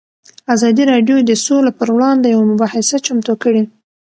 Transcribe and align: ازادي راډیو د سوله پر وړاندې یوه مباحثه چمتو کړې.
ازادي 0.53 0.83
راډیو 0.91 1.17
د 1.23 1.31
سوله 1.45 1.71
پر 1.79 1.87
وړاندې 1.95 2.27
یوه 2.35 2.45
مباحثه 2.51 2.97
چمتو 3.05 3.33
کړې. 3.43 3.61